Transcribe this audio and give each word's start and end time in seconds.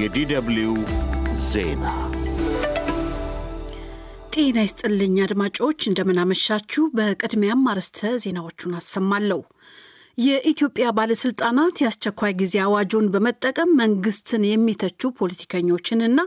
የ 0.00 0.34
DW 0.34 0.68
ዜና 1.48 1.84
ጤና 4.34 4.58
ይስጥልኝ 4.64 5.14
አድማጮች፣ 5.24 5.80
እንደምናመሻችሁ። 5.90 6.82
በቅድሚያም 6.96 7.62
አርዕስተ 7.70 8.10
ዜናዎቹን 8.24 8.74
አሰማለሁ። 8.78 9.40
የኢትዮጵያ 10.18 10.86
ባለስልጣናት 10.96 11.80
የአስቸኳይ 11.80 12.32
ጊዜ 12.40 12.54
አዋጁን 12.62 13.04
በመጠቀም 13.12 13.70
መንግስትን 13.80 14.42
የሚተቹ 14.46 15.10
ፖለቲከኞችንና 15.18 16.20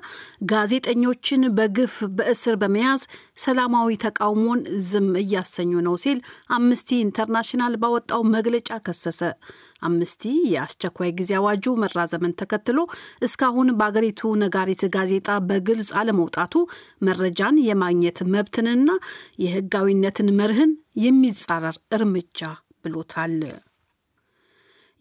ጋዜጠኞችን 0.51 1.41
በግፍ 1.57 1.95
በእስር 2.17 2.55
በመያዝ 2.61 3.01
ሰላማዊ 3.43 3.97
ተቃውሞን 4.03 4.59
ዝም 4.87 5.09
እያሰኙ 5.21 5.73
ነው 5.87 5.95
ሲል 6.03 6.19
አምነስቲ 6.57 6.99
ኢንተርናሽናል 7.01 7.73
ባወጣው 7.81 8.21
መግለጫ 8.35 8.79
ከሰሰ። 8.85 9.19
አምነስቲ 9.81 10.23
የአስቸኳይ 10.53 11.11
ጊዜ 11.19 11.33
አዋጁ 11.39 11.73
መራዘመን 11.83 12.35
ተከትሎ 12.41 12.79
እስካሁን 13.27 13.71
በአገሪቱ 13.79 14.31
ነጋሪት 14.43 14.83
ጋዜጣ 14.95 15.37
በግልጽ 15.49 15.91
አለመውጣቱ 16.01 16.55
መረጃን 17.07 17.57
የማግኘት 17.67 18.21
መብትንና 18.35 18.89
የሕጋዊነትን 19.45 20.31
መርህን 20.39 20.73
የሚጻረር 21.05 21.77
እርምጃ 21.97 22.39
ብሎታል። 22.85 23.35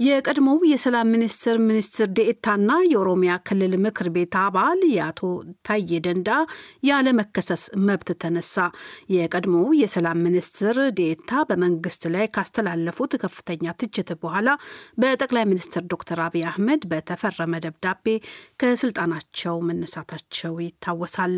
የቀድሞው 0.01 0.59
የሰላም 0.69 1.09
ሚኒስትር 1.15 1.57
ሚኒስትር 1.65 2.07
ዴኤታና 2.19 2.71
የኦሮሚያ 2.91 3.33
ክልል 3.49 3.73
ምክር 3.85 4.09
ቤት 4.15 4.35
አባል 4.43 4.81
የአቶ 4.91 5.21
ታዬ 5.67 6.01
ደንዳ 6.07 6.29
ያለመከሰስ 6.89 7.65
መብት 7.89 8.11
ተነሳ። 8.23 8.55
የቀድሞው 9.15 9.69
የሰላም 9.81 10.23
ሚኒስትር 10.27 10.79
ዴኤታ 10.99 11.43
በመንግስት 11.51 12.05
ላይ 12.15 12.27
ካስተላለፉት 12.37 13.15
ከፍተኛ 13.25 13.77
ትችት 13.83 14.11
በኋላ 14.23 14.49
በጠቅላይ 15.03 15.47
ሚኒስትር 15.53 15.85
ዶክተር 15.93 16.21
አብይ 16.27 16.45
አህመድ 16.51 16.83
በተፈረመ 16.93 17.63
ደብዳቤ 17.67 18.07
ከስልጣናቸው 18.63 19.57
መነሳታቸው 19.69 20.55
ይታወሳል። 20.65 21.37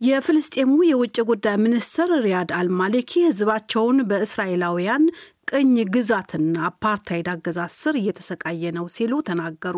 የፍልስጤሙ 0.00 0.74
የውጭ 0.88 1.16
ጉዳይ 1.28 1.56
ሚኒስትር 1.62 2.10
ሪያድ 2.24 2.50
አልማሊኪ 2.58 3.10
ህዝባቸውን 3.26 3.98
በእስራኤላውያን 4.08 5.02
ቅኝ 5.50 5.74
ግዛትና 5.94 6.56
አፓርታይድ 6.66 7.28
አገዛዝ 7.32 7.72
ስር 7.78 7.94
እየተሰቃየ 8.00 8.72
ነው 8.76 8.86
ሲሉ 8.94 9.12
ተናገሩ። 9.28 9.76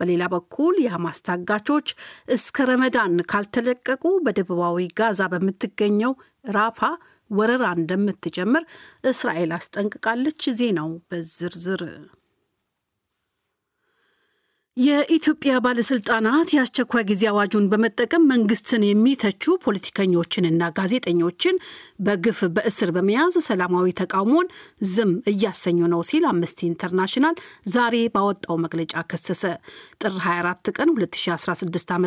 በሌላ 0.00 0.24
በኩል 0.34 0.74
የሐማስ 0.84 1.18
ታጋቾች 1.28 1.88
እስከ 2.34 2.66
ረመዳን 2.70 3.16
ካልተለቀቁ 3.32 4.04
በደቡባዊ 4.26 4.86
ጋዛ 5.00 5.22
በምትገኘው 5.32 6.14
ራፋ 6.52 6.80
ወረራ 7.30 7.64
እንደምትጀምር 7.78 8.64
እስራኤል 9.10 9.50
አስጠንቅቃለች። 9.56 10.42
ዜናው 10.58 10.92
በዝርዝር 11.08 11.82
የኢትዮጵያ 14.78 15.52
ባለስልጣናት 15.62 16.48
የአስቸኳይ 16.54 17.04
ጊዜ 17.08 17.22
አዋጁን 17.30 17.64
በመጠቀም 17.70 18.26
መንግስትን 18.32 18.82
የሚተቹ 18.86 19.54
ፖለቲከኞችንና 19.64 20.68
ጋዜጠኞችን 20.76 21.56
በግፍ 22.06 22.40
በእስር 22.56 22.90
በመያዝ 22.96 23.36
ሰላማዊ 23.48 23.86
ተቃውሞን 24.00 24.50
ዝም 24.92 25.12
እያሰኙ 25.32 25.88
ነው 25.94 26.02
ሲል 26.10 26.26
አምነስቲ 26.30 26.62
ኢንተርናሽናል 26.68 27.36
ዛሬ 27.74 27.96
ባወጣው 28.16 28.58
መግለጫ 28.64 29.02
ከሰሰ። 29.10 29.42
ጥር 30.02 30.14
24 30.20 30.72
ቀን 30.76 30.92
2016 30.96 31.92
ዓ 31.92 31.98
ም 31.98 32.06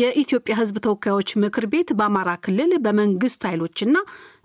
የኢትዮጵያ 0.00 0.56
ሕዝብ 0.60 0.78
ተወካዮች 0.86 1.30
ምክር 1.44 1.66
ቤት 1.72 1.90
በአማራ 1.98 2.32
ክልል 2.44 2.74
በመንግስት 2.84 3.42
ኃይሎችና 3.50 3.96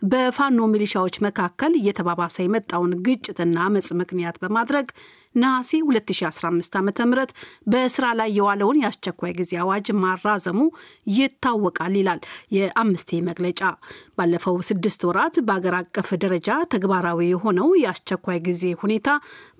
በፋኖ 0.02 0.59
ሚሊሻዎች 0.71 1.16
መካከል 1.25 1.73
እየተባባሰ 1.80 2.35
የመጣውን 2.41 2.94
ግጭትና 3.05 3.57
አመፅ 3.66 3.89
ምክንያት 3.99 4.38
በማድረግ 4.44 4.88
ነሐሴ 5.35 5.71
2015 5.83 6.73
ዓ 6.77 6.81
ም 6.83 7.13
በስራ 7.71 8.05
ላይ 8.19 8.29
የዋለውን 8.38 8.79
የአስቸኳይ 8.81 9.33
ጊዜ 9.38 9.52
አዋጅ 9.61 9.88
ማራዘሙ 10.02 10.59
ይታወቃል 11.16 11.94
ይላል 11.99 12.19
የአምነስቲ 12.55 13.19
መግለጫ። 13.29 13.62
ባለፈው 14.17 14.57
ስድስት 14.69 15.03
ወራት 15.09 15.38
በአገር 15.47 15.75
አቀፍ 15.79 16.09
ደረጃ 16.23 16.50
ተግባራዊ 16.73 17.19
የሆነው 17.29 17.69
የአስቸኳይ 17.83 18.39
ጊዜ 18.47 18.73
ሁኔታ 18.81 19.07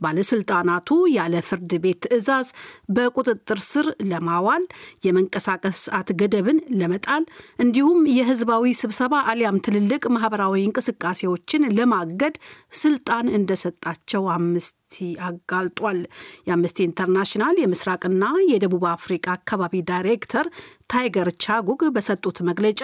ባለስልጣናቱ 0.06 0.90
ያለ 1.16 1.36
ፍርድ 1.48 1.72
ቤት 1.84 2.02
ትዕዛዝ 2.06 2.48
በቁጥጥር 2.96 3.62
ስር 3.70 3.88
ለማዋል 4.12 4.66
የመንቀሳቀስ 5.06 5.78
ሰዓት 5.86 6.12
ገደብን 6.22 6.60
ለመጣል 6.82 7.24
እንዲሁም 7.64 8.02
የህዝባዊ 8.18 8.76
ስብሰባ 8.82 9.16
አሊያም 9.32 9.64
ትልልቅ 9.66 10.04
ማህበራዊ 10.34 10.56
እንቅስቃሴዎችን 10.66 11.64
ለማገድ 11.78 12.36
ስልጣን 12.82 13.26
እንደሰጣቸው 13.38 14.24
አምነስቲ 14.36 14.78
አጋልጧል። 15.26 16.00
የአምነስቲ 16.48 16.80
ኢንተርናሽናል 16.88 17.56
የምስራቅና 17.62 18.24
የደቡብ 18.52 18.86
አፍሪካ 18.94 19.28
አካባቢ 19.38 19.84
ዳይሬክተር 19.90 20.48
ታይገር 20.92 21.30
ቻጉታ 21.44 21.82
በሰጡት 21.96 22.38
መግለጫ 22.48 22.82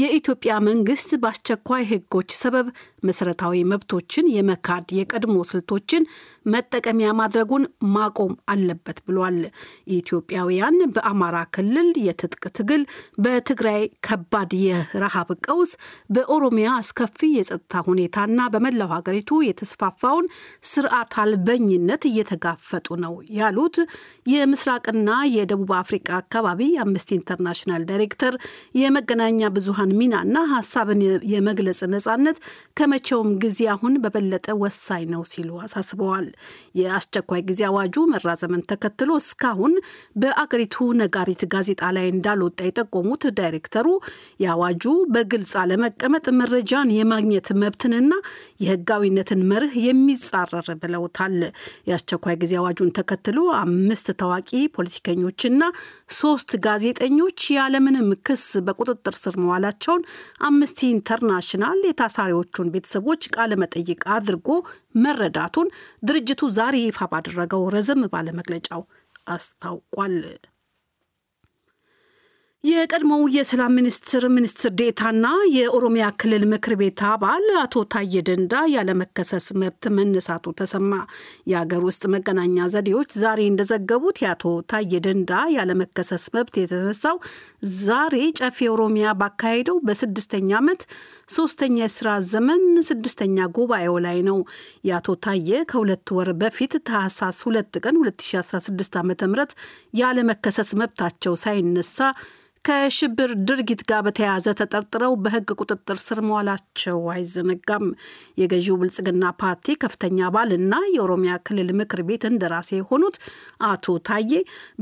የኢትዮጵያ 0.00 0.52
መንግስት 0.68 1.10
በአስቸኳይ 1.22 1.82
ህጎች 1.90 2.30
ሰበብ 2.38 2.66
መሰረታዊ 3.08 3.60
መብቶችን 3.72 4.30
የመካድ 4.34 4.86
የቀድሞ 4.98 5.36
ስልቶችን 5.50 6.08
መጠቀሚያ 6.46 7.08
ማድረጉን 7.20 7.64
ማቆም 7.94 8.32
አለበት 8.52 8.98
ብሏል። 9.06 9.38
ኢትዮጵያውያን 9.98 10.78
በአማራ 10.94 11.36
ክልል 11.54 11.90
የትጥቅ 12.06 12.44
ትግል፣ 12.58 12.82
በትግራይ 13.24 13.82
ከባድ 14.08 14.52
የረሃብ 14.64 15.30
ቀውስ፣ 15.46 15.72
በኦሮሚያ 16.14 16.68
አስከፊ 16.80 17.02
የጸጥታ 17.36 17.82
ሁኔታና 17.88 18.40
በመላው 18.54 18.90
ሀገሪቱ 18.94 19.40
የተስፋፋውን 19.48 20.26
ስርዓት 20.70 21.12
አልበኝነት 21.46 22.02
እየተጋፈጡ 22.08 22.86
ነው 23.02 23.14
ያሉት 23.38 23.76
የምስራቅና 24.32 25.08
የደቡብ 25.32 25.70
አፍሪካ 25.80 26.08
አካባቢ 26.20 26.60
አምነስቲ 26.82 27.10
ኢንተርናሽናል 27.16 27.82
ዳይሬክተር 27.90 28.34
የመገናኛ 28.80 29.50
ብዙሃን 29.56 29.90
ሚናና 29.98 30.36
ሀሳብን 30.52 31.00
የመግለጽ 31.32 31.80
ነጻነት 31.94 32.38
ከመቼውም 32.78 33.32
ጊዜ 33.44 33.58
አሁን 33.74 33.98
በበለጠ 34.04 34.56
ወሳኝ 34.62 35.04
ነው 35.14 35.24
ሲሉ 35.32 35.50
አሳስበዋል። 35.64 36.28
የአስቸኳይ 36.80 37.42
ጊዜ 37.50 37.60
አዋጁ 37.70 38.06
መራዘመን 38.14 38.64
ተከትሎ 38.72 39.10
እስካሁን 39.22 39.74
በአገሪቱ 40.22 40.74
ነጋሪት 41.02 41.44
ጋዜጣ 41.54 41.92
ላይ 41.98 42.08
እንዳልወጣ 42.14 42.58
የጠቆሙት 42.68 43.24
ዳይሬክተሩ 43.38 43.86
የአዋጁ 44.44 44.84
በግልጽ 45.14 45.54
አለመቀመጥ 45.62 46.26
መረጃን 46.40 46.94
የማግኘት 46.98 47.50
መብትንና 47.62 48.10
የህጋዊነትን 48.64 49.46
መርህ 49.52 49.76
የሚጻረር 49.84 50.50
ብለውታል። 50.82 51.33
የአስቸኳይ 51.88 52.36
ጊዜ 52.42 52.52
አዋጁን 52.60 52.94
ተከትሎ 52.98 53.38
አምስት 53.58 54.08
ታዋቂ 54.20 54.50
ፖለቲከኞችና 54.76 55.62
ሶስት 56.18 56.52
ጋዜጠኞች 56.66 57.40
ያለምንም 57.56 58.08
ክስ 58.26 58.46
በቁጥጥር 58.66 59.16
ስር 59.22 59.36
መዋላቸውን 59.42 60.04
አምነስቲ 60.48 60.80
ኢንተርናሽናል 60.90 61.80
የታሳሪዎቹን 61.88 62.72
ቤተሰቦች 62.74 63.30
ቃለመጠይቅ 63.36 64.00
አድርጎ 64.16 64.48
መረዳቱን 65.04 65.70
ድርጅቱ 66.08 66.42
ዛሬ 66.58 66.76
ይፋ 66.84 67.08
ባደረገው 67.12 67.64
ረዘም 67.74 68.02
ባለ 68.14 68.34
መግለጫው 68.34 68.82
አስታውቋል። 69.28 70.16
የቀድሞው 72.64 73.22
የሰላም 73.34 73.74
ሚኒስትር 73.78 74.22
ሚኒስትር 74.34 74.70
ዴታና 74.78 75.26
የኦሮሚያ 75.54 76.04
ክልል 76.20 76.44
ምክር 76.52 76.74
ቤት 76.80 77.00
አባል 77.08 77.46
አቶ 77.62 77.82
ታዬ 77.92 78.22
ደንዳ 78.28 78.62
ያለመከሰስ 78.74 79.46
መብት 79.62 79.84
መነሳቱ 79.96 80.54
ተሰማ። 80.60 80.92
የሀገር 81.50 81.82
ውስጥ 81.88 82.02
መገናኛ 82.14 82.66
ዘዴዎች 82.74 83.10
ዛሬ 83.22 83.40
እንደዘገቡት 83.48 84.20
የአቶ 84.24 84.44
ታዬ 84.72 85.00
ደንዳ 85.06 85.32
ያለመከሰስ 85.56 86.24
መብት 86.36 86.54
የተነሳው 86.60 87.18
ዛሬ 87.82 88.16
ጨፌ 88.40 88.68
ኦሮሚያ 88.74 89.12
ባካሄደው 89.20 89.80
በስድስተኛ 89.88 90.50
ዓመት 90.60 90.84
ሶስተኛ 91.36 91.76
የስራ 91.84 92.08
ዘመን 92.32 92.62
ስድስተኛ 92.88 93.48
ጉባኤው 93.56 93.98
ላይ 94.06 94.20
ነው። 94.28 94.40
የአቶ 94.88 95.16
ታዬ 95.24 95.50
ከሁለት 95.70 96.14
ወር 96.18 96.30
በፊት 96.40 96.76
ታህሳስ 96.88 97.40
ሁለት 97.48 97.76
ቀን 97.84 97.98
2016 98.04 98.98
ዓ 98.98 99.04
ም 99.04 99.44
ያለመከሰስ 99.96 100.72
መብታቸው 100.80 101.36
ሳይነሳ 101.44 101.98
ከሽብር 102.64 103.30
ድርጊት 103.48 103.80
ጋር 103.88 104.00
በተያያዘ 104.04 104.46
ተጠርጥረው 104.58 105.12
በሕግ 105.24 105.48
ቁጥጥር 105.58 105.98
ስር 106.02 106.18
መዋላቸው 106.26 106.98
አይዘነጋም። 107.14 107.84
የገዢው 108.40 108.78
ብልጽግና 108.80 109.32
ፓርቲ 109.42 109.76
ከፍተኛ 109.82 110.18
አባልና 110.28 110.74
የኦሮሚያ 110.94 111.34
ክልል 111.46 111.70
ምክር 111.80 112.02
ቤት 112.08 112.24
እንደራሴ 112.30 112.70
የሆኑት 112.78 113.16
አቶ 113.68 113.96
ታዬ 114.08 114.32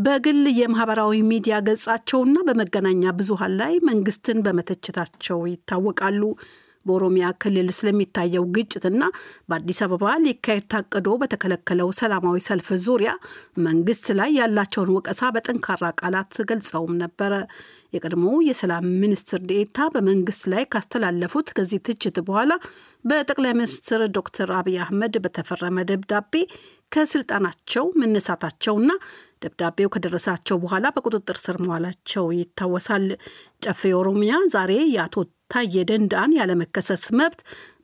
በግል 0.04 0.42
የማህበራዊ 0.60 1.22
ሚዲያ 1.30 1.56
ገጻቸውና 1.68 2.36
በመገናኛ 2.48 3.14
ብዙሃን 3.18 3.54
ላይ 3.60 3.74
መንግስትን 3.90 4.44
በመተቸታቸው 4.46 5.40
ይታወቃሉ። 5.52 6.22
በኦሮሚያ 6.86 7.26
ክልል 7.42 7.68
ስለሚታየው 7.76 8.44
ግጭትና 8.56 9.02
በአዲስ 9.48 9.80
አበባ 9.86 10.14
ሊካሄድ 10.24 10.64
ታቅዶ 10.72 11.08
በተከለከለው 11.22 11.90
ሰላማዊ 12.00 12.38
ሰልፍ 12.48 12.68
ዙሪያ 12.86 13.12
መንግስት 13.66 14.06
ላይ 14.20 14.30
ያላቸውን 14.38 14.92
ወቀሳ 14.96 15.30
በጠንካራ 15.36 15.92
ቃላት 16.00 16.36
ገልጸውም 16.50 16.94
ነበረ። 17.02 17.32
የቀድሞው 17.94 18.36
የሰላም 18.46 18.86
ሚኒስትር 19.00 19.40
ዴኤታ 19.48 19.88
በመንግስት 19.94 20.44
ላይ 20.52 20.62
ካስተላለፉት 20.72 21.48
ከዚህ 21.56 21.80
ትችት 21.86 22.18
በኋላ 22.28 22.52
በጠቅላይ 23.04 23.52
ሚኒስትር 23.58 24.00
ዶክተር 24.16 24.50
አብይ 24.58 24.76
አህመድ 24.82 25.14
በተፈረመ 25.24 25.78
ደብዳቤ 25.90 26.34
ከስልጣናቸው 26.92 27.84
መነሳታቸውና 28.00 28.90
ደብዳቤው 29.42 29.92
ከደረሳቸው 29.94 30.56
በኋላ 30.62 30.86
በቁጥጥር 30.94 31.38
ስር 31.42 31.56
መዋላቸው 31.62 32.26
ይታወሳል። 32.36 33.06
ጨፌ 33.64 33.92
ኦሮሚያ 34.00 34.34
ዛሬ 34.54 34.72
የአቶ 34.94 35.16
ታዬ 35.52 35.74
ደንዳን 35.90 36.36
ያለመከሰስ 36.38 37.04
መብት 37.18 37.40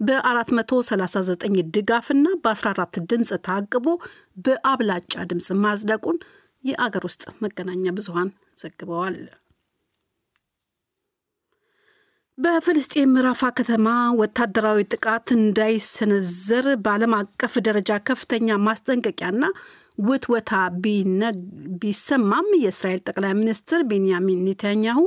በ439 0.08 1.58
ድጋፍና 1.76 2.26
በ14 2.44 3.00
ድምፅ 3.10 3.32
ታቅቦ 3.48 3.86
በአብላጫ 4.44 5.14
ድምፅ 5.30 5.50
ማጽደቁን 5.64 6.18
የአገር 6.64 7.04
ውስጥ 7.08 7.24
መገናኛ 7.44 7.86
ብዙሃን 7.98 8.30
ዘግበዋል። 8.62 9.18
በፍልስጤም 12.38 13.12
ራፋ 13.24 13.44
ከተማ 13.58 13.86
ወታደራዊ 14.20 14.80
ጥቃት 14.92 15.28
እንዳይሰነዘር 15.36 16.66
በዓለም 16.84 17.14
አቀፍ 17.18 17.54
ደረጃ 17.66 17.90
ከፍተኛ 18.08 18.58
ማስጠንቀቂያና 18.66 19.44
ውትወታ 20.00 20.50
ቢሰማም 21.80 22.48
የእስራኤል 22.60 23.00
ጠቅላይ 23.06 23.32
ሚኒስትር 23.38 23.80
ቤንያሚን 23.90 24.44
ኔታንያሁ 24.48 25.00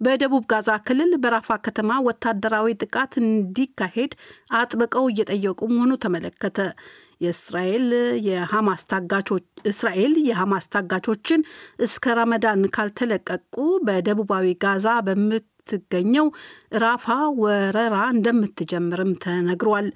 በደቡብ 0.00 0.44
ጋዛ 0.52 0.76
ክልል 0.86 1.12
በራፋ 1.24 1.58
ከተማ 1.66 1.98
ወታደራዊ 2.08 2.76
ጥቃት 2.82 3.14
እንዲካሄድ 3.22 4.14
አጥብቀው 4.60 5.06
እየጠየቁ 5.12 5.60
መሆኑ 5.74 5.92
ተመለከተ። 6.04 6.58
የእስራኤል 7.20 7.86
የሐማስ 8.26 8.82
ታጋቾች 8.90 9.44
እስራኤል 9.64 10.14
የሐማስ 10.28 10.66
ታጋቾችን 10.74 11.42
እስከ 11.80 12.14
ረመዳን 12.18 12.62
ካልተለቀቁ 12.76 13.54
በደቡባዊ 13.86 14.48
ጋዛ 14.64 14.88
በምት 15.06 15.46
ትገኘው 15.68 16.26
ራፋ 16.76 17.06
ወረራ 17.40 17.96
እንደምትጀምርም 18.14 19.12
ተነግሯል። 19.24 19.88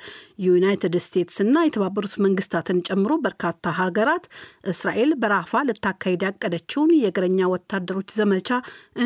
ዩናይትድ 0.46 0.96
እና 1.44 1.56
የተባበሩት 1.67 2.14
መንግስታትን 2.25 2.78
ጨምሮ 2.88 3.12
በርካታ 3.25 3.73
ሀገራት 3.81 4.25
እስራኤል 4.73 5.11
በራፋ 5.23 5.62
ልታካሄድ 5.69 6.23
ያቀደችውን 6.28 6.93
የእግረኛ 6.99 7.49
ወታደሮች 7.55 8.11
ዘመቻ 8.19 8.49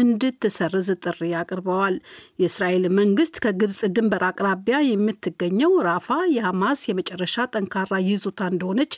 እንድትሰርዝ 0.00 0.90
ጥሪ 1.04 1.32
አቅርበዋል። 1.40 1.96
የእስራኤል 2.42 2.86
መንግስት 3.00 3.36
ከግብፅ 3.44 3.80
ድንበር 3.96 4.24
አቅራቢያ 4.30 4.78
የምትገኘው 4.88 5.74
ራፋ 5.88 6.08
የሐማስ 6.36 6.82
የመጨረሻ 6.90 7.46
ጠንካራ 7.54 7.92
ይዞታ 8.06 8.40
እንደሆነች 8.52 8.94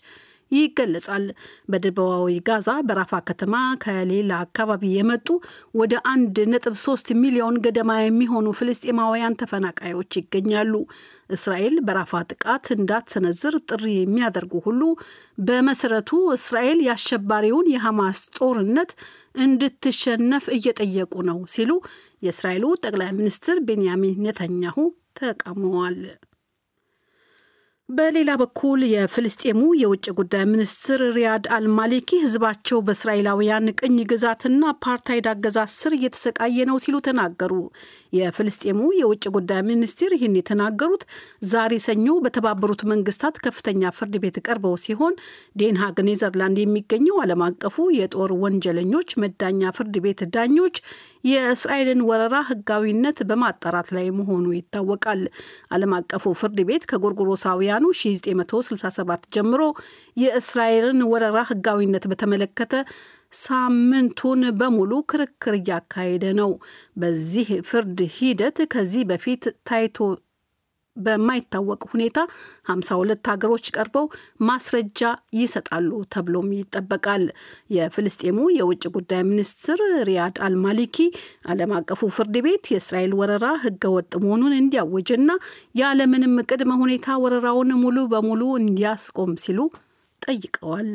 ይገለጻል። 0.53 1.25
በደቡባዊ 1.71 2.35
ጋዛ 2.47 2.69
በራፋ 2.89 3.13
ከተማ 3.29 3.55
ከሌላ 3.83 4.33
አካባቢ 4.45 4.83
የመጡ 4.93 5.27
ወደ 5.75 5.95
አንድ 6.13 6.37
ነጥብ 6.53 6.75
ሶስት 6.85 7.09
ሚሊዮን 7.23 7.57
ገደማ 7.65 7.93
የሚሆኑ 7.99 8.47
ፍልስጤማውያን 8.59 9.39
ተፈናቃዮች 9.41 10.19
ይገኛሉ። 10.21 10.73
እስራኤል 11.31 11.77
በራፋ 11.87 12.23
ጥቃት 12.31 12.67
እንዳትሰነዝር 12.77 13.57
ጥሪ 13.71 13.85
የሚያደርጉ 13.97 14.55
ሁሉ 14.67 14.83
በመሰረቱ 15.47 16.11
እስራኤል 16.37 16.81
የአሸባሪውን 16.87 17.73
የሐማስ 17.75 18.21
ጦርነት 18.39 18.93
እንድትሸነፍ 19.41 20.47
እየጠየቁ 20.57 21.15
ነው 21.31 21.41
ሲሉ 21.55 21.73
የእስራኤሉ 22.23 22.67
ጠቅላይ 22.85 23.11
ሚኒስትር 23.19 23.59
ቤንያሚን 23.67 24.23
ኔታንያሁ 24.27 24.79
ተቃውመዋል። 25.21 25.99
በሌላ 27.89 28.31
በኩል 28.41 28.81
የፍልስጤሙ 28.87 29.61
የውጭ 29.81 30.07
ጉዳይ 30.19 30.45
ሚኒስትር 30.51 31.01
ሪያድ 31.17 31.45
አልማሊኪ 31.57 32.09
ህዝባቸው 32.23 32.79
በእስራኤላውያን 32.87 33.67
ቅኝ 33.79 33.97
ግዛትና 34.11 34.63
አፓርታይድ 34.73 35.27
አገዛዝ 35.33 35.71
ስር 35.77 35.93
እየተሰቃየ 35.97 36.67
ነው 36.71 36.79
ሲሉ 36.85 36.97
ተናገሩ። 37.07 37.53
የፍልስጤሙ 38.17 38.81
የውጭ 39.01 39.25
ጉዳይ 39.37 39.61
ሚኒስትር 39.69 40.13
ይህን 40.17 40.35
የተናገሩት 40.39 41.05
ዛሬ 41.51 41.79
ሰኞ 41.87 42.17
በተባበሩት 42.25 42.83
መንግስታት 42.93 43.39
ከፍተኛ 43.47 43.93
ፍርድ 43.97 44.17
ቤት 44.25 44.39
ቀርበው 44.47 44.75
ሲሆን 44.85 45.15
ዴንሃግ 45.61 46.01
ኔዘርላንድ 46.09 46.59
የሚገኘው 46.63 47.23
ዓለም 47.25 47.45
አቀፉ 47.49 47.87
የጦር 47.99 48.35
ወንጀለኞች 48.43 49.17
መዳኛ 49.23 49.73
ፍርድ 49.79 49.97
ቤት 50.05 50.23
ዳኞች 50.35 50.77
የእስራኤልን 51.27 52.03
ወረራ 52.09 52.37
ህጋዊነት 52.49 53.19
በማጣራት 53.29 53.89
ላይ 53.95 54.07
መሆኑ 54.19 54.47
ይታወቃል። 54.57 55.23
ዓለም 55.73 55.95
አቀፉ 55.97 56.35
ፍርድ 56.41 56.61
ቤት 56.69 56.85
ከጎርጎሮሳውያኑ 57.77 57.85
1967 57.95 59.27
ጀምሮ 59.35 59.63
የእስራኤልን 60.17 61.01
ወረራ 61.11 61.39
ህጋዊነት 61.51 62.05
በተመለከተ 62.11 62.75
ሳምንቱን 63.41 64.43
በሙሉ 64.59 64.93
ክርክር 65.11 65.55
እያካሄደ 65.59 66.25
ነው። 66.41 66.51
በዚህ 66.97 67.49
ፍርድ 67.69 67.99
ሂደት 68.17 68.59
ከዚህ 68.75 69.03
በፊት 69.11 69.45
ታይቶ 69.69 69.97
በማይታወቅ 70.97 71.81
ሁኔታ 71.93 72.19
52 72.69 73.31
ሀገሮች 73.33 73.67
ቀርበው 73.77 74.07
ማስረጃ 74.49 75.01
ይሰጣሉ 75.39 75.91
ተብሎም 76.15 76.49
ይጠበቃል። 76.59 77.25
የፍልስጤሙ 77.77 78.39
የውጭ 78.57 78.85
ጉዳይ 78.97 79.23
ሚኒስትር 79.31 79.81
ሪያድ 80.09 80.39
አልማሊኪ 80.47 80.97
ዓለም 81.51 81.75
አቀፉ 81.79 82.11
ፍርድ 82.17 82.37
ቤት 82.47 82.65
የእስራኤል 82.73 83.15
ወረራ 83.21 83.47
ህገወጥ 83.65 84.13
መሆኑን 84.25 84.57
እንዲያውጅና 84.61 85.31
ያለምንም 85.81 86.35
ቅድመ 86.49 86.73
ሁኔታ 86.83 87.19
ወረራውን 87.25 87.73
ሙሉ 87.83 88.07
በሙሉ 88.13 88.43
እንዲያስቆም 88.61 89.33
ሲሉ 89.45 89.61
ጠይቀዋል። 90.23 90.93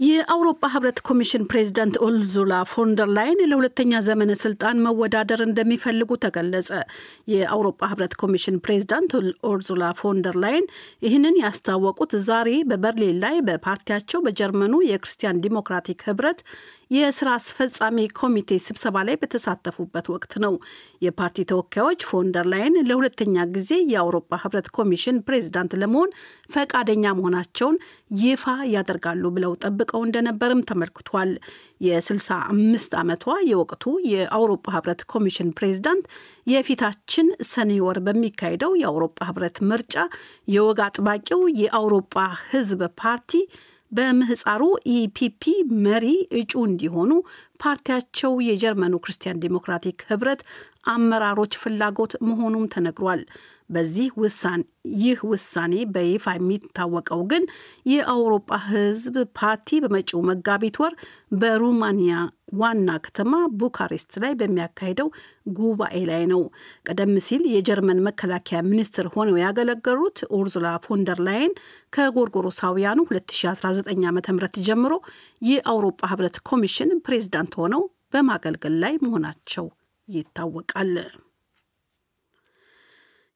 የአውሮፓ 0.00 0.62
ህብረት 0.74 0.98
ኮሚሽን 1.06 1.42
ፕሬዚዳንት 1.50 1.94
ኡርዙላ 2.04 2.52
ፎንደር 2.70 3.08
ላይን 3.16 3.40
ለሁለተኛ 3.50 3.92
ዘመነ 4.06 4.32
ስልጣን 4.42 4.80
መወዳደር 4.84 5.40
እንደሚፈልጉ 5.46 6.16
ተገለጸ። 6.22 6.70
የአውሮፓ 7.32 7.80
ህብረት 7.90 8.14
ኮሚሽን 8.22 8.56
ፕሬዚዳንት 8.64 9.12
ኡርዙላ 9.50 9.90
ፎንደር 10.00 10.36
ላይን 10.44 10.66
ይህንን 11.06 11.36
ያስታወቁት 11.42 12.14
ዛሬ 12.28 12.50
በበርሊን 12.70 13.20
ላይ 13.24 13.36
በፓርቲያቸው 13.48 14.22
በጀርመኑ 14.26 14.74
የክርስቲያን 14.88 15.42
ዲሞክራቲክ 15.44 16.00
ህብረት 16.08 16.40
የስራ 16.90 17.28
አስፈጻሚ 17.38 17.96
ኮሚቴ 18.18 18.56
ስብሰባ 18.64 19.02
ላይ 19.08 19.16
በተሳተፉበት 19.20 20.06
ወቅት 20.12 20.32
ነው። 20.44 20.54
የፓርቲ 21.04 21.44
ተወካዮች 21.50 22.00
ፎንደር 22.08 22.46
ላይን 22.52 22.76
ለሁለተኛ 22.88 23.44
ጊዜ 23.54 23.70
የአውሮፓ 23.92 24.38
ህብረት 24.42 24.68
ኮሚሽን 24.76 25.20
ፕሬዚዳንት 25.26 25.74
ለመሆን 25.82 26.10
ፈቃደኛ 26.54 27.04
መሆናቸውን 27.18 27.76
ይፋ 28.22 28.44
ያደርጋሉ 28.74 29.24
ብለው 29.36 29.54
ጠብቀው 29.64 30.02
እንደነበርም 30.06 30.64
ተመልክቷል። 30.70 31.32
የ65 31.84 32.98
ዓመቷ 33.00 33.36
የወቅቱ 33.50 33.84
የአውሮፓ 34.10 34.66
ህብረት 34.76 35.02
ኮሚሽን 35.12 35.54
ፕሬዚዳንት 35.58 36.04
የፊታችን 36.46 37.28
ሰኔ 37.50 37.72
ወር 37.86 37.98
በሚካሄደው 38.06 38.72
የአውሮፓ 38.82 39.18
ህብረት 39.28 39.58
ምርጫ 39.70 39.94
የወግ 40.48 40.80
አጥባቂው 40.86 41.42
የአውሮፓ 41.62 42.16
ህዝብ 42.50 42.82
ፓርቲ 43.00 43.32
በምህፃሩ 43.92 44.62
EPP 44.94 45.42
መሪ 45.86 46.06
እጩ 46.40 46.52
እንዲሆኑ 46.68 47.10
ፓርቲያቸው 47.60 48.32
የጀርመኑ 48.46 48.94
ክርስቲያን 49.04 49.40
ዲሞክራቲክ 49.44 50.04
ህብረት 50.10 50.42
አመራሮች 50.90 51.54
ፍላጎት 51.62 52.12
መሆኑም 52.28 52.66
ተነግሯል። 52.74 53.22
በዚህ 53.70 54.08
ውሳኔ 54.22 54.62
ይህ 55.00 55.18
ውሳኔ 55.30 55.74
በይፋ 55.94 56.24
የሚታወቀው 56.36 57.20
ግን 57.30 57.42
የአውሮፓ 57.90 58.58
ህዝብ 58.68 59.16
ፓርቲ 59.38 59.80
በመጪው 59.82 60.20
መጋቢት 60.30 60.76
ወር 60.82 60.94
በሩማኒያ 61.40 62.14
ዋና 62.60 62.90
ከተማ 63.04 63.32
ቡካሬስት 63.58 64.12
ላይ 64.22 64.32
በሚያካሄደው 64.38 65.08
ጉባኤ 65.58 65.96
ላይ 66.08 66.22
ነው። 66.32 66.42
ቀደም 66.88 67.12
ሲል 67.26 67.42
የጀርመን 67.52 68.02
መከላከያ 68.06 68.60
ሚኒስትር 68.70 69.06
ሆነው 69.14 69.36
ያገለገሉት 69.42 70.18
ኡርዙላ 70.36 70.72
ፎንደር 70.86 71.20
ላይን 71.28 71.52
ከጎርጎሮሳውያኑ 71.96 72.98
2019 73.10 73.92
ዓ 74.04 74.12
ም 74.12 74.20
ጀምሮ 74.66 74.92
የአውሮፓ 75.42 76.00
ህብረት 76.12 76.38
ኮሚሽን 76.48 76.90
ፕሬዝዳንት 77.50 77.60
ሆነው 77.60 77.82
በማገልገል 78.12 78.74
ላይ 78.82 78.94
መሆናቸው 79.02 79.66
ይታወቃል። 80.08 80.92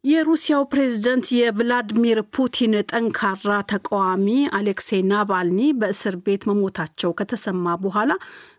የሩሲያው 0.04 0.62
ፕሬዝደንት 0.72 1.26
የቭላዲሚር 1.34 2.18
ፑቲን 2.34 2.72
ጠንካራ 2.90 3.50
ተቃዋሚ 3.70 4.26
አሌክሴይ 4.58 5.02
ናቫልኒ 5.10 5.60
በእስር 5.78 6.16
ቤት 6.26 6.42
መሞታቸው 6.50 7.12
ከተሰማ 7.20 7.76
በኋላ 7.84 8.12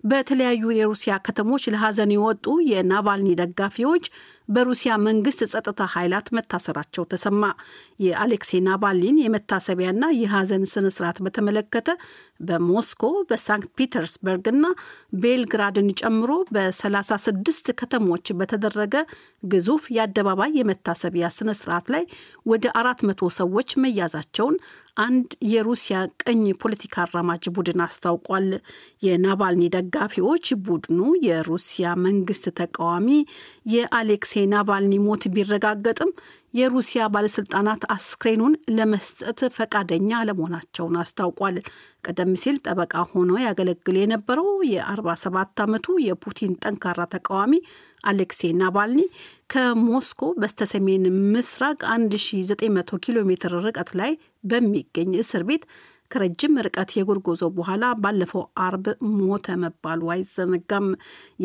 በተለያዩ 0.09 0.63
የሩሲያ 0.77 1.13
ከተሞች 1.25 1.63
ለሀዘን 1.73 2.13
የወጡ 2.15 2.55
የናቫልኒ 2.71 3.29
ደጋፊዎች 3.41 4.07
በሩሲያ 4.49 4.93
መንግስት 5.05 5.39
ጸጥታ 5.51 5.87
ኃይላት 5.93 6.27
መታሰራቸው 6.35 7.03
ተሰማ። 7.11 7.43
የአሌክሴይ 8.05 8.61
ናቫልኒን 8.67 9.21
የመታሰቢያና 9.21 10.05
የሀዘን 10.17 10.65
ስነስርዓት 10.73 11.19
በተመለከተ 11.25 11.89
በሞስኮ 12.41 13.01
በሳንክት 13.29 13.71
ፒተርስበርግ 13.79 14.45
እና 14.53 14.65
ቤልግራድን 15.21 15.89
ጨምሮ 16.01 16.31
በ36 16.55 17.73
ከተሞች 17.79 18.27
በተደረገ 18.39 18.95
ግዙፍ 19.47 19.85
የአደባባይ 19.97 20.53
የመታሰቢያ 20.59 21.29
ስነስርዓት 21.36 21.88
ላይ 21.94 22.04
ወደ 22.46 22.65
አራት 22.80 23.00
መቶ 23.08 23.30
ሰዎች 23.38 23.70
መያዛቸውን 23.84 24.58
አንድ 24.98 25.30
የሩሲያ 25.51 25.96
ቀኝ 26.24 26.44
ፖለቲካ 26.62 26.96
አራማጅ 27.06 27.46
ቡድን 27.56 27.82
አስታውቋል። 27.86 28.48
የናቫልኒ 29.04 29.63
ደጋፊዎች 29.75 30.46
ቡድኑ 30.68 31.00
የሩሲያ 31.25 31.96
መንግስት 32.06 32.46
ተቃዋሚ 32.60 33.10
የአሌክሴይ 33.74 34.46
ናቫልኒ 34.54 34.96
ሞት 35.06 35.25
ቢረጋገጥም 35.36 36.13
የሩሲያ 36.55 37.03
ባለስልጣናት 37.13 37.81
አስክሬኑን 37.93 38.53
ለመስጠት 38.77 39.39
ፈቃደኛ 39.55 40.09
አለመሆናቸውን 40.19 40.95
አስታውቋል። 41.01 41.57
ቀደም 42.03 42.31
ሲል 42.41 42.57
ጠበቃ 42.65 42.93
ሆኖ 43.12 43.31
ያገለግል 43.43 43.97
የነበረው 44.01 44.47
የ47 44.69 45.63
ዓመቱ 45.65 45.95
የፑቲን 46.05 46.53
ጠንካራ 46.63 47.00
ተቃዋሚ 47.15 47.53
አሌክሴይ 48.03 48.53
ናቫልኒ 48.59 49.01
ከሞስኮ 49.53 50.21
በስተሰሜን 50.41 51.03
ምስራቅ 51.33 51.79
1900 51.91 53.01
ኪሎ 53.05 53.25
ሜትር 53.29 53.53
ርቀት 53.65 53.91
ላይ 54.01 54.13
በሚገኝ 54.43 55.12
እስር 55.21 55.43
ቤት 55.50 55.63
ከረጅም 56.15 56.53
ርቀት 56.65 56.89
የእግር 56.95 57.17
ጉዞ 57.25 57.43
በኋላ 57.55 57.86
ባለፈው 58.03 58.43
አርብ 58.65 58.86
ሞተ 59.15 59.48
መባሉ 59.63 60.01
አይዘነጋም። 60.13 60.86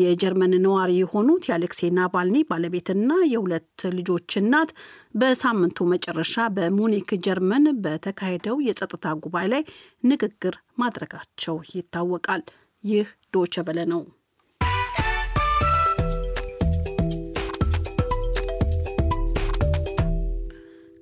የጀርመን 0.01 0.53
ነዋሪ 0.65 0.91
የሆኑት 0.97 1.47
የአሌክሴይ 1.49 1.91
ናቫልኒ 1.97 2.37
ባለቤትና 2.51 3.11
የሁለት 3.31 3.67
ልጆች 3.97 4.37
እናት 4.41 4.71
በሳምንቱ 5.21 5.87
መጨረሻ 5.91 6.45
በሙኒክ 6.57 7.11
ጀርመን 7.25 7.67
በተካሄደው 7.83 8.57
የጸጥታ 8.67 9.13
ጉባኤ 9.21 9.47
ላይ 9.53 9.63
ንግግር 10.05 10.55
ማድረጋቸው 10.81 11.57
ይታወቃል። 11.73 12.43
ይህ 12.83 13.07
ዶቸ 13.33 13.55
በለ 13.65 13.79
ነው። 13.91 14.01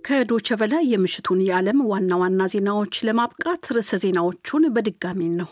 ከዶቸ 0.10 0.56
በላይ 0.60 0.84
የምሽቱን 0.92 1.40
የዓለም 1.46 1.80
ዋና 1.90 2.14
ዋና 2.22 2.42
ዜናዎች 2.52 2.94
ለማብቃት 3.08 3.66
ርዕሰ 3.76 3.98
ዜናዎቹን 4.04 4.64
በድጋሚ 4.76 5.20
እንሆ። 5.28 5.52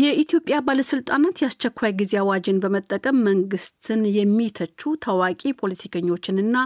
የኢትዮጵያ 0.00 0.56
ባለስልጣናት 0.66 1.36
የአስቸኳይ 1.42 1.92
ጊዜ 2.00 2.12
አዋጅን 2.22 2.58
በመጠቀም 2.64 3.18
መንግስትን 3.28 4.00
የሚተቹ 4.16 4.94
ታዋቂ 5.04 5.52
ፖለቲከኞችንና 5.60 6.56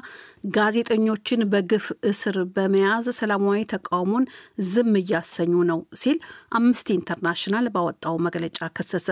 ጋዜጠኞችን 0.57 1.43
በግፍ 1.53 1.89
እስር 2.11 2.39
በመያዝ 2.55 3.09
ሰላማዊ 3.19 3.61
ተቃውሞን 3.75 4.25
ዝም 4.71 4.97
እያሰኙ 5.03 5.53
ነው 5.71 5.83
ሲል 6.03 6.19
አምነስቲ 6.59 6.89
ኢንተርናሽናል 6.97 7.69
ባወጣው 7.77 8.17
መግለጫ 8.29 8.71
ከሰሰ። 8.77 9.09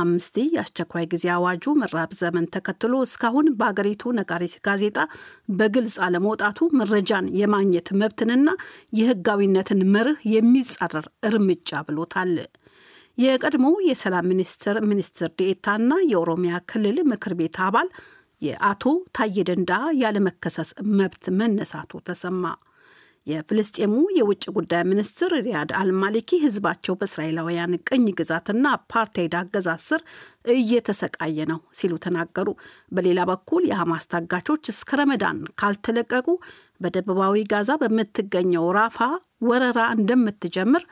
አምነስቲ 0.00 0.48
የአስቸኳይ 0.54 1.08
ጊዜ 1.14 1.24
አዋጁ 1.36 1.76
መራዘሙን 1.80 2.50
ተከትሎ 2.54 3.04
እስካሁን 3.06 3.54
በአገሪቱ 3.58 4.12
ነጋሪት 4.18 4.58
ጋዜጣ 4.66 4.98
በግልጽ 5.56 5.96
አለመውጣቱ 6.04 6.60
መረጃን 6.80 7.26
የማግኘት 7.44 7.88
መብትንና 8.00 8.48
የሕጋዊነትን 8.98 9.80
መርህ 9.94 10.18
የሚጻረር 10.34 11.06
እርምጃ 11.28 11.82
ብሎታል። 11.88 12.34
የቀድሞው 13.18 13.74
የሰላም 13.88 14.28
ሚኒስትር 14.30 14.76
ሚኒስትር 14.90 15.28
ዴኤታና 15.38 15.92
የኦሮሚያ 16.12 16.54
ክልል 16.70 16.96
ምክር 17.10 17.32
ቤት 17.40 17.58
አባል 17.66 17.88
የአቶ 18.42 18.84
ታዬ 19.16 19.36
ደንዳ 19.48 19.72
ያለመከሰስ 20.00 20.70
መብት 20.98 21.24
መነሳቱ 21.38 22.00
ተሰማ። 22.08 22.44
የፍልስጤሙ 23.26 23.94
የውጭ 24.16 24.44
ጉዳይ 24.56 24.82
ሚኒስትር 24.88 25.30
ሪያድ 25.38 25.70
አልማሊኪ 25.78 26.40
ህዝባቸው 26.42 26.94
በእስራኤላውያን 27.00 27.78
ቅኝ 27.88 28.04
ግዛትና 28.18 28.64
አፓርታይድ 28.76 29.34
አገዛዝ 29.40 29.84
ስር 29.88 30.02
እየተሰቃየ 30.54 31.46
ነው 31.52 31.60
ሲሉ 31.78 31.94
ተናገሩ። 32.04 32.48
በሌላ 32.92 33.20
በኩል 33.30 33.64
የሐማስ 33.70 34.06
ታጋቾች 34.12 34.72
እስከ 34.74 34.98
ረመዳን 35.00 35.40
ካልተለቀቁ 35.60 36.28
በደቡባዊ 36.80 37.46
ጋዛ 37.52 37.70
በምትገኘው 37.82 38.66
ራፋ 38.78 38.98
ወረራ 39.48 39.80
እንደምትጀምር 39.96 40.84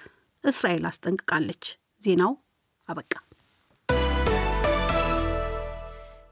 እስራኤል 0.44 0.86
አስጠንቅቃለች። 0.90 1.64
ዜናው 2.02 2.32
አበቃ። 2.88 3.12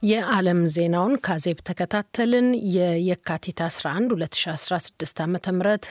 የዓለም 0.02 0.61
ዜናውን 0.66 1.14
ካዜብ 1.21 1.59
ተከታተልን። 1.61 2.47
የየካቲት 2.75 3.59
11 3.62 4.14
2016 4.14 5.21
ዓ 5.21 5.26
ም 5.28 5.37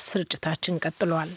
ስርጭታችን 0.03 0.79
ቀጥሏል። 0.83 1.31